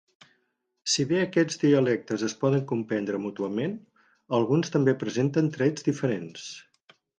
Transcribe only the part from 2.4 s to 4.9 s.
poden comprendre mútuament, alguns